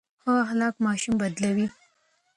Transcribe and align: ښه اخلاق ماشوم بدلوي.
ښه 0.21 0.31
اخلاق 0.45 0.75
ماشوم 0.85 1.15
بدلوي. 1.21 1.67